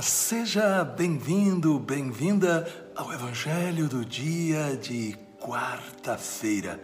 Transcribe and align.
Seja 0.00 0.84
bem-vindo, 0.84 1.76
bem-vinda 1.78 2.68
ao 2.94 3.12
Evangelho 3.12 3.88
do 3.88 4.04
dia 4.04 4.76
de 4.76 5.16
quarta-feira. 5.40 6.80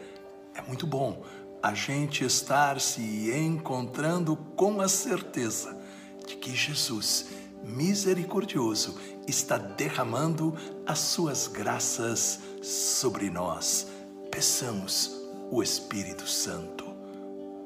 É 0.52 0.60
muito 0.62 0.84
bom 0.84 1.22
a 1.62 1.74
gente 1.74 2.24
estar 2.24 2.80
se 2.80 3.30
encontrando 3.30 4.36
com 4.56 4.80
a 4.80 4.88
certeza 4.88 5.78
de 6.26 6.34
que 6.36 6.54
Jesus, 6.56 7.26
misericordioso, 7.62 8.98
está 9.28 9.58
derramando 9.58 10.56
as 10.84 10.98
suas 10.98 11.46
graças 11.46 12.40
sobre 12.62 13.30
nós. 13.30 13.86
Peçamos 14.30 15.20
o 15.52 15.62
Espírito 15.62 16.26
Santo. 16.26 16.84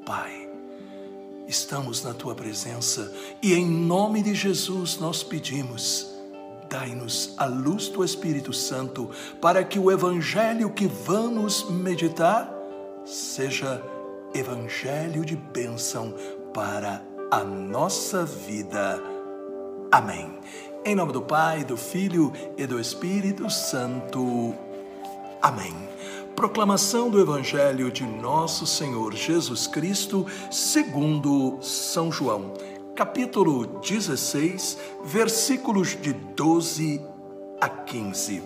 Pai, 0.04 0.47
estamos 1.48 2.04
na 2.04 2.12
tua 2.12 2.34
presença 2.34 3.10
e 3.42 3.54
em 3.54 3.66
nome 3.66 4.22
de 4.22 4.34
Jesus 4.34 4.98
nós 4.98 5.22
pedimos. 5.22 6.06
Dai-nos 6.68 7.32
a 7.38 7.46
luz 7.46 7.88
do 7.88 8.04
Espírito 8.04 8.52
Santo 8.52 9.10
para 9.40 9.64
que 9.64 9.78
o 9.78 9.90
evangelho 9.90 10.70
que 10.70 10.86
vamos 10.86 11.68
meditar 11.70 12.54
seja 13.06 13.82
evangelho 14.34 15.24
de 15.24 15.34
bênção 15.34 16.14
para 16.52 17.02
a 17.30 17.42
nossa 17.42 18.26
vida. 18.26 19.02
Amém. 19.90 20.38
Em 20.84 20.94
nome 20.94 21.14
do 21.14 21.22
Pai, 21.22 21.64
do 21.64 21.78
Filho 21.78 22.30
e 22.58 22.66
do 22.66 22.78
Espírito 22.78 23.48
Santo. 23.48 24.54
Amém. 25.40 25.74
Proclamação 26.38 27.10
do 27.10 27.20
Evangelho 27.20 27.90
de 27.90 28.06
Nosso 28.06 28.64
Senhor 28.64 29.12
Jesus 29.12 29.66
Cristo, 29.66 30.24
segundo 30.52 31.58
São 31.60 32.12
João, 32.12 32.54
capítulo 32.94 33.66
16, 33.80 34.78
versículos 35.04 36.00
de 36.00 36.12
12 36.12 37.02
a 37.60 37.68
15. 37.68 38.40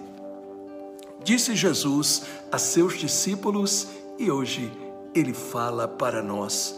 Disse 1.22 1.55
Jesus 1.55 2.22
a 2.50 2.56
seus 2.56 2.97
discípulos 2.98 3.89
e 4.19 4.31
hoje 4.31 4.72
ele 5.14 5.34
fala 5.34 5.86
para 5.86 6.22
nós. 6.22 6.75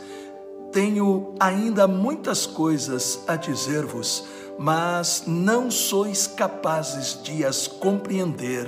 Tenho 0.72 1.32
ainda 1.38 1.86
muitas 1.86 2.44
coisas 2.44 3.20
a 3.28 3.36
dizer-vos, 3.36 4.24
mas 4.58 5.22
não 5.28 5.70
sois 5.70 6.26
capazes 6.26 7.22
de 7.22 7.44
as 7.44 7.68
compreender 7.68 8.66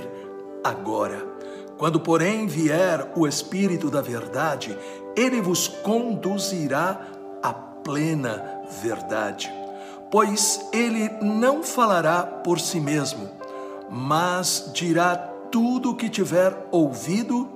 agora. 0.63 1.36
Quando, 1.77 1.99
porém, 1.99 2.47
vier 2.47 3.11
o 3.15 3.27
Espírito 3.27 3.89
da 3.89 4.01
Verdade, 4.01 4.77
ele 5.15 5.41
vos 5.41 5.67
conduzirá 5.67 7.01
à 7.41 7.53
plena 7.53 8.61
verdade. 8.81 9.51
Pois 10.09 10.61
ele 10.73 11.09
não 11.21 11.61
falará 11.63 12.23
por 12.23 12.59
si 12.59 12.79
mesmo, 12.79 13.29
mas 13.89 14.71
dirá 14.73 15.15
tudo 15.51 15.91
o 15.91 15.95
que 15.95 16.09
tiver 16.09 16.55
ouvido 16.71 17.47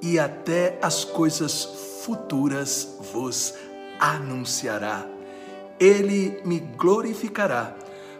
e 0.00 0.18
até 0.18 0.78
as 0.82 1.04
coisas 1.04 1.64
futuras 2.04 2.96
vos 3.12 3.54
anunciará. 3.98 5.06
Ele 5.80 6.40
me 6.44 6.60
glorificará, 6.60 7.74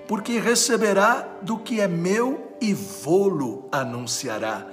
porque 0.09 0.39
receberá 0.39 1.29
do 1.43 1.59
que 1.59 1.81
é 1.81 1.87
meu 1.87 2.57
e 2.61 2.73
vô-lo 2.73 3.69
anunciará. 3.71 4.67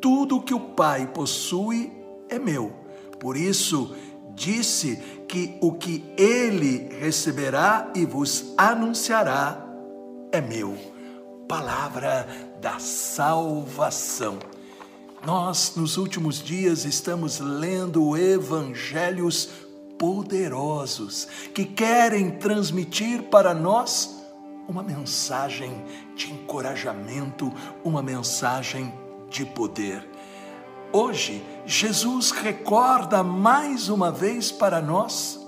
Tudo 0.00 0.42
que 0.42 0.54
o 0.54 0.60
Pai 0.60 1.06
possui 1.06 1.92
é 2.28 2.38
meu. 2.38 2.72
Por 3.18 3.36
isso, 3.36 3.94
disse 4.34 4.96
que 5.26 5.58
o 5.60 5.72
que 5.72 6.04
ele 6.16 6.88
receberá 7.00 7.90
e 7.94 8.06
vos 8.06 8.54
anunciará 8.56 9.64
é 10.32 10.40
meu. 10.40 10.76
Palavra 11.48 12.26
da 12.60 12.78
salvação. 12.78 14.38
Nós, 15.24 15.74
nos 15.74 15.96
últimos 15.96 16.40
dias, 16.42 16.84
estamos 16.84 17.40
lendo 17.40 18.16
evangelhos 18.16 19.48
poderosos 19.98 21.26
que 21.52 21.64
querem 21.64 22.30
transmitir 22.30 23.24
para 23.24 23.52
nós 23.52 24.16
uma 24.68 24.82
mensagem 24.82 25.84
de 26.14 26.30
encorajamento, 26.32 27.52
uma 27.82 28.02
mensagem 28.02 28.92
de 29.28 29.44
poder. 29.44 30.08
Hoje, 30.92 31.44
Jesus 31.66 32.30
recorda 32.30 33.22
mais 33.22 33.88
uma 33.88 34.10
vez 34.10 34.50
para 34.50 34.80
nós 34.80 35.38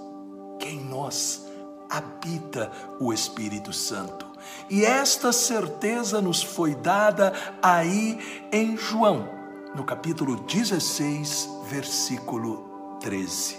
que 0.59 0.69
em 0.69 0.81
nós 0.85 1.47
habita 1.89 2.71
o 3.01 3.13
Espírito 3.13 3.73
Santo. 3.73 4.27
E 4.69 4.85
esta 4.85 5.33
certeza 5.33 6.21
nos 6.21 6.43
foi 6.43 6.75
dada 6.75 7.33
aí 7.63 8.47
em 8.53 8.77
João, 8.77 9.29
no 9.75 9.85
capítulo 9.85 10.37
16, 10.37 11.49
versículo 11.65 12.99
13. 13.01 13.59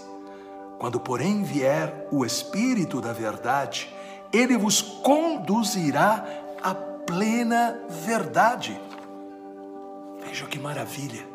Quando, 0.78 1.00
porém, 1.00 1.44
vier 1.44 2.08
o 2.12 2.26
Espírito 2.26 3.02
da 3.02 3.12
Verdade, 3.12 3.94
ele 4.32 4.58
vos 4.58 4.82
conduzirá 4.82 6.26
à 6.62 6.74
plena 6.74 7.80
verdade 7.90 8.80
Veja 10.32 10.46
que 10.46 10.58
maravilha! 10.58 11.28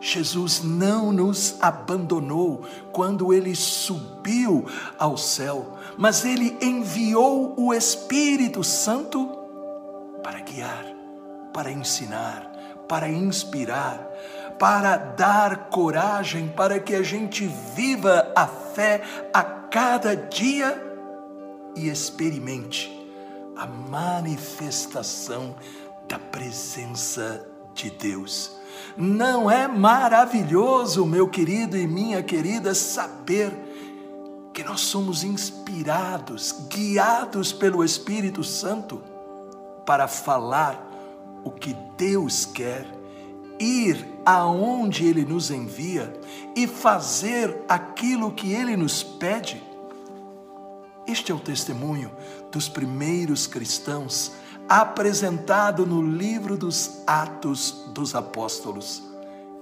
Jesus 0.00 0.60
não 0.64 1.12
nos 1.12 1.54
abandonou 1.60 2.64
quando 2.90 3.32
ele 3.32 3.54
subiu 3.54 4.66
ao 4.98 5.16
céu, 5.16 5.78
mas 5.96 6.24
ele 6.24 6.58
enviou 6.60 7.54
o 7.56 7.72
Espírito 7.72 8.64
Santo 8.64 9.30
para 10.20 10.40
guiar, 10.40 10.84
para 11.54 11.70
ensinar, 11.70 12.50
para 12.88 13.08
inspirar, 13.08 14.04
para 14.58 14.96
dar 14.96 15.68
coragem 15.68 16.48
para 16.48 16.80
que 16.80 16.96
a 16.96 17.04
gente 17.04 17.46
viva 17.76 18.32
a 18.34 18.48
fé 18.48 19.02
a 19.32 19.44
cada 19.44 20.16
dia 20.16 20.76
e 21.76 21.88
experimente 21.88 22.90
a 23.56 23.64
manifestação 23.64 25.54
da 26.08 26.18
presença 26.18 27.49
de 27.74 27.90
Deus. 27.90 28.52
Não 28.96 29.50
é 29.50 29.68
maravilhoso, 29.68 31.06
meu 31.06 31.28
querido 31.28 31.76
e 31.76 31.86
minha 31.86 32.22
querida, 32.22 32.74
saber 32.74 33.52
que 34.52 34.64
nós 34.64 34.80
somos 34.80 35.22
inspirados, 35.22 36.52
guiados 36.68 37.52
pelo 37.52 37.84
Espírito 37.84 38.42
Santo 38.42 39.02
para 39.86 40.08
falar 40.08 40.86
o 41.44 41.50
que 41.50 41.74
Deus 41.96 42.44
quer, 42.44 42.86
ir 43.58 44.06
aonde 44.24 45.06
Ele 45.06 45.24
nos 45.24 45.50
envia 45.50 46.12
e 46.56 46.66
fazer 46.66 47.64
aquilo 47.68 48.32
que 48.32 48.52
Ele 48.52 48.76
nos 48.76 49.02
pede? 49.02 49.62
Este 51.06 51.32
é 51.32 51.34
o 51.34 51.40
testemunho 51.40 52.10
dos 52.52 52.68
primeiros 52.68 53.46
cristãos 53.46 54.32
apresentado 54.70 55.84
no 55.84 56.00
livro 56.00 56.56
dos 56.56 57.02
Atos 57.04 57.86
dos 57.88 58.14
Apóstolos. 58.14 59.02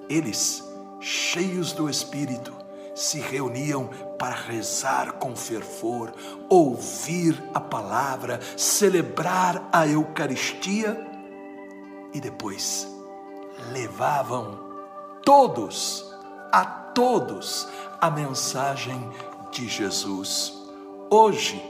Eles, 0.06 0.62
cheios 1.00 1.72
do 1.72 1.88
Espírito, 1.88 2.52
se 2.94 3.18
reuniam 3.18 3.88
para 4.18 4.34
rezar 4.34 5.12
com 5.12 5.34
fervor, 5.34 6.12
ouvir 6.46 7.42
a 7.54 7.60
palavra, 7.60 8.38
celebrar 8.54 9.66
a 9.72 9.86
Eucaristia 9.86 11.00
e 12.12 12.20
depois 12.20 12.86
levavam 13.72 14.58
todos, 15.24 16.04
a 16.52 16.66
todos, 16.66 17.66
a 17.98 18.10
mensagem 18.10 19.10
de 19.52 19.66
Jesus. 19.68 20.52
Hoje, 21.08 21.62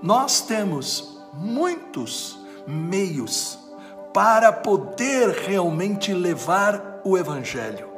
nós 0.00 0.40
temos 0.42 1.18
muitos 1.34 2.45
meios 2.66 3.58
para 4.12 4.52
poder 4.52 5.30
realmente 5.30 6.12
levar 6.12 7.00
o 7.04 7.16
Evangelho. 7.16 7.88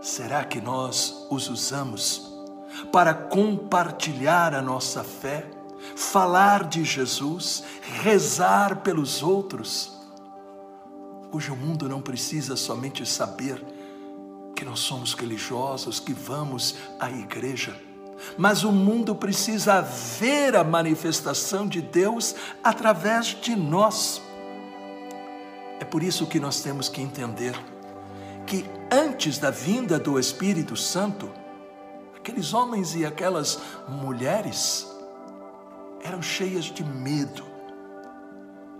Será 0.00 0.44
que 0.44 0.60
nós 0.60 1.26
os 1.30 1.48
usamos 1.48 2.32
para 2.92 3.14
compartilhar 3.14 4.54
a 4.54 4.60
nossa 4.60 5.02
fé, 5.02 5.48
falar 5.94 6.64
de 6.64 6.84
Jesus, 6.84 7.64
rezar 8.02 8.82
pelos 8.82 9.22
outros? 9.22 9.96
Hoje 11.32 11.50
o 11.50 11.56
mundo 11.56 11.88
não 11.88 12.00
precisa 12.00 12.56
somente 12.56 13.06
saber 13.06 13.64
que 14.54 14.64
nós 14.64 14.80
somos 14.80 15.14
religiosos, 15.14 16.00
que 16.00 16.12
vamos 16.12 16.76
à 16.98 17.10
igreja 17.10 17.76
mas 18.36 18.64
o 18.64 18.72
mundo 18.72 19.14
precisa 19.14 19.80
ver 19.80 20.56
a 20.56 20.64
manifestação 20.64 21.66
de 21.66 21.80
Deus 21.80 22.34
através 22.62 23.26
de 23.26 23.54
nós. 23.54 24.22
É 25.80 25.84
por 25.84 26.02
isso 26.02 26.26
que 26.26 26.40
nós 26.40 26.60
temos 26.60 26.88
que 26.88 27.00
entender 27.00 27.54
que 28.46 28.64
antes 28.90 29.38
da 29.38 29.50
vinda 29.50 29.98
do 29.98 30.18
Espírito 30.18 30.76
Santo, 30.76 31.30
aqueles 32.16 32.54
homens 32.54 32.94
e 32.94 33.04
aquelas 33.04 33.58
mulheres 33.88 34.86
eram 36.02 36.22
cheias 36.22 36.64
de 36.66 36.84
medo, 36.84 37.56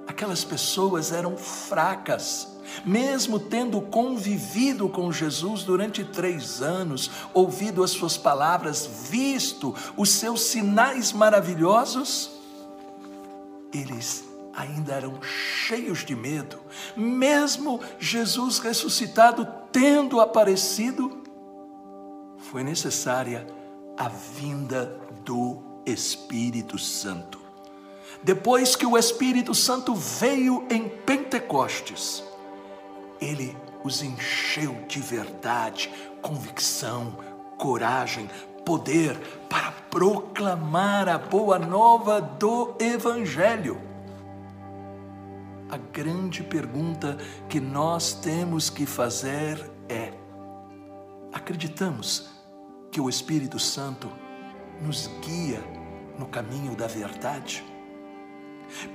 Aquelas 0.06 0.44
pessoas 0.44 1.12
eram 1.12 1.36
fracas. 1.36 2.55
Mesmo 2.84 3.38
tendo 3.38 3.80
convivido 3.80 4.88
com 4.88 5.12
Jesus 5.12 5.62
durante 5.62 6.04
três 6.04 6.60
anos, 6.62 7.10
ouvido 7.32 7.82
as 7.82 7.90
suas 7.90 8.16
palavras, 8.16 8.88
visto 9.10 9.74
os 9.96 10.10
seus 10.10 10.42
sinais 10.42 11.12
maravilhosos, 11.12 12.30
eles 13.72 14.24
ainda 14.54 14.94
eram 14.94 15.20
cheios 15.22 16.04
de 16.04 16.16
medo, 16.16 16.58
mesmo 16.96 17.80
Jesus 17.98 18.58
ressuscitado 18.58 19.46
tendo 19.70 20.20
aparecido, 20.20 21.22
foi 22.38 22.64
necessária 22.64 23.46
a 23.98 24.08
vinda 24.08 24.98
do 25.24 25.58
Espírito 25.84 26.78
Santo. 26.78 27.38
Depois 28.22 28.74
que 28.74 28.86
o 28.86 28.96
Espírito 28.96 29.54
Santo 29.54 29.94
veio 29.94 30.66
em 30.70 30.88
Pentecostes, 30.88 32.24
ele 33.20 33.56
os 33.84 34.02
encheu 34.02 34.74
de 34.88 35.00
verdade, 35.00 35.90
convicção, 36.20 37.16
coragem, 37.56 38.28
poder 38.64 39.16
para 39.48 39.70
proclamar 39.90 41.08
a 41.08 41.16
boa 41.16 41.58
nova 41.58 42.20
do 42.20 42.74
Evangelho. 42.80 43.80
A 45.70 45.76
grande 45.76 46.42
pergunta 46.42 47.16
que 47.48 47.60
nós 47.60 48.12
temos 48.12 48.68
que 48.70 48.86
fazer 48.86 49.70
é: 49.88 50.12
acreditamos 51.32 52.28
que 52.90 53.00
o 53.00 53.08
Espírito 53.08 53.58
Santo 53.58 54.10
nos 54.80 55.08
guia 55.24 55.62
no 56.18 56.26
caminho 56.26 56.74
da 56.74 56.86
verdade? 56.86 57.64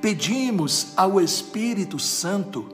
Pedimos 0.01 0.94
ao 0.97 1.21
Espírito 1.21 1.97
Santo 1.97 2.67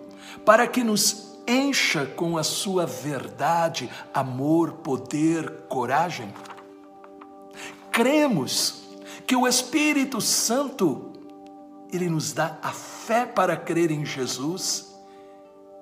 para 0.45 0.67
que 0.67 0.83
nos 0.83 1.26
encha 1.47 2.05
com 2.05 2.37
a 2.37 2.43
sua 2.43 2.85
verdade, 2.85 3.89
amor, 4.13 4.73
poder, 4.83 5.65
coragem? 5.69 6.33
cremos 7.97 8.83
que 9.25 9.35
o 9.35 9.47
Espírito 9.47 10.21
Santo 10.21 11.13
ele 11.91 12.07
nos 12.07 12.31
dá 12.31 12.59
a 12.61 12.71
fé 12.71 13.25
para 13.25 13.57
crer 13.57 13.89
em 13.89 14.05
Jesus 14.05 14.95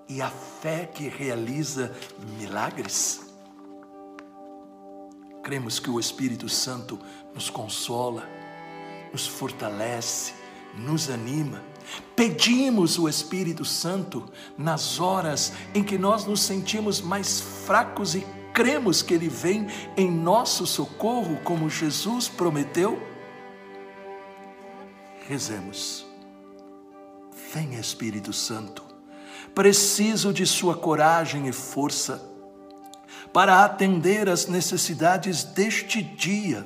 e 0.08 0.22
a 0.22 0.30
fé 0.30 0.86
que 0.86 1.10
realiza 1.10 1.94
milagres. 2.40 3.20
Cremos 5.44 5.78
que 5.78 5.90
o 5.90 6.00
Espírito 6.00 6.48
Santo 6.48 6.98
nos 7.34 7.50
consola, 7.50 8.24
nos 9.12 9.28
fortalece, 9.28 10.34
nos 10.78 11.10
anima. 11.10 11.62
Pedimos 12.16 12.98
o 12.98 13.08
Espírito 13.08 13.66
Santo 13.66 14.26
nas 14.58 15.00
horas 15.00 15.54
em 15.74 15.84
que 15.84 15.98
nós 15.98 16.26
nos 16.26 16.42
sentimos 16.42 17.02
mais 17.02 17.40
fracos 17.40 18.16
e 18.16 18.26
cremos 18.54 19.02
que 19.02 19.14
Ele 19.14 19.28
vem 19.28 19.68
em 19.98 20.10
nosso 20.10 20.66
socorro, 20.66 21.40
como 21.44 21.70
Jesus 21.70 22.28
prometeu? 22.28 23.02
Rezemos. 25.28 26.06
Vem 27.54 27.76
Espírito 27.76 28.34
Santo, 28.34 28.84
preciso 29.54 30.34
de 30.34 30.46
Sua 30.46 30.76
coragem 30.76 31.48
e 31.48 31.52
força 31.52 32.34
para 33.34 33.66
atender 33.66 34.30
às 34.30 34.48
necessidades 34.48 35.44
deste 35.44 36.02
dia. 36.02 36.66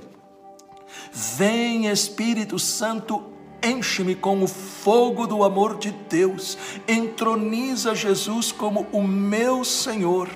Vem 1.11 1.87
Espírito 1.87 2.59
Santo, 2.59 3.33
enche-me 3.63 4.15
com 4.15 4.41
o 4.43 4.47
fogo 4.47 5.27
do 5.27 5.43
amor 5.43 5.77
de 5.77 5.91
Deus, 5.91 6.57
entroniza 6.87 7.95
Jesus 7.95 8.51
como 8.51 8.87
o 8.91 9.01
meu 9.01 9.63
Senhor 9.63 10.29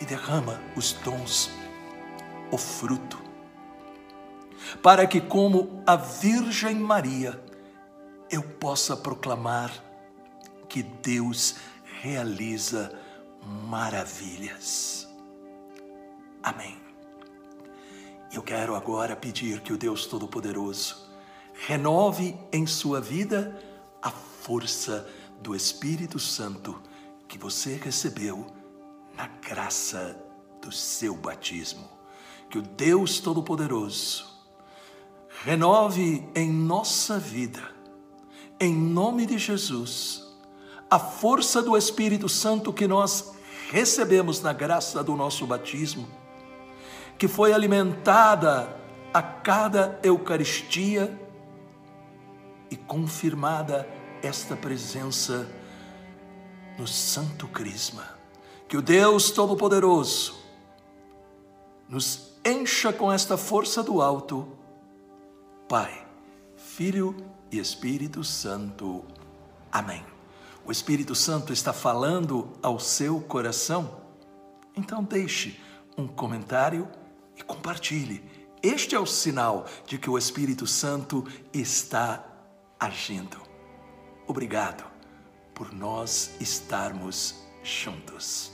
e 0.00 0.04
derrama 0.04 0.60
os 0.76 0.92
dons, 0.92 1.50
o 2.50 2.58
fruto, 2.58 3.18
para 4.82 5.06
que, 5.06 5.20
como 5.20 5.82
a 5.86 5.96
Virgem 5.96 6.76
Maria, 6.76 7.40
eu 8.30 8.42
possa 8.42 8.96
proclamar 8.96 9.72
que 10.68 10.82
Deus 10.82 11.56
realiza 12.02 12.92
maravilhas. 13.68 15.08
Amém. 16.42 16.83
Eu 18.34 18.42
quero 18.42 18.74
agora 18.74 19.14
pedir 19.14 19.60
que 19.60 19.72
o 19.72 19.78
Deus 19.78 20.06
Todo-Poderoso 20.06 21.08
renove 21.68 22.36
em 22.52 22.66
sua 22.66 23.00
vida 23.00 23.56
a 24.02 24.10
força 24.10 25.08
do 25.40 25.54
Espírito 25.54 26.18
Santo 26.18 26.82
que 27.28 27.38
você 27.38 27.76
recebeu 27.76 28.44
na 29.16 29.28
graça 29.28 30.20
do 30.60 30.72
seu 30.72 31.14
batismo. 31.14 31.88
Que 32.50 32.58
o 32.58 32.62
Deus 32.62 33.20
Todo-Poderoso 33.20 34.26
renove 35.44 36.28
em 36.34 36.50
nossa 36.50 37.20
vida, 37.20 37.62
em 38.58 38.74
nome 38.74 39.26
de 39.26 39.38
Jesus, 39.38 40.24
a 40.90 40.98
força 40.98 41.62
do 41.62 41.76
Espírito 41.76 42.28
Santo 42.28 42.72
que 42.72 42.88
nós 42.88 43.32
recebemos 43.70 44.40
na 44.40 44.52
graça 44.52 45.04
do 45.04 45.14
nosso 45.14 45.46
batismo, 45.46 46.23
que 47.18 47.28
foi 47.28 47.52
alimentada 47.52 48.74
a 49.12 49.22
cada 49.22 49.98
Eucaristia 50.02 51.20
e 52.70 52.76
confirmada 52.76 53.88
esta 54.22 54.56
presença 54.56 55.48
no 56.78 56.86
Santo 56.86 57.46
Crisma 57.46 58.14
que 58.68 58.76
o 58.76 58.82
Deus 58.82 59.30
Todo-Poderoso 59.30 60.42
nos 61.88 62.34
encha 62.44 62.92
com 62.92 63.12
esta 63.12 63.36
força 63.36 63.82
do 63.82 64.02
alto, 64.02 64.48
Pai, 65.68 66.06
Filho 66.56 67.14
e 67.52 67.58
Espírito 67.58 68.24
Santo. 68.24 69.04
Amém. 69.70 70.04
O 70.66 70.72
Espírito 70.72 71.14
Santo 71.14 71.52
está 71.52 71.72
falando 71.72 72.50
ao 72.62 72.80
seu 72.80 73.20
coração? 73.20 74.00
Então 74.74 75.04
deixe 75.04 75.60
um 75.96 76.08
comentário 76.08 76.88
e 77.36 77.42
compartilhe. 77.42 78.22
Este 78.62 78.94
é 78.94 78.98
o 78.98 79.06
sinal 79.06 79.66
de 79.86 79.98
que 79.98 80.08
o 80.08 80.16
Espírito 80.16 80.66
Santo 80.66 81.26
está 81.52 82.24
agindo. 82.80 83.36
Obrigado 84.26 84.84
por 85.54 85.72
nós 85.72 86.34
estarmos 86.40 87.44
juntos. 87.62 88.53